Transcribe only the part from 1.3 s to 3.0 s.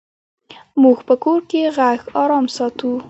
کې غږ آرام ساتو.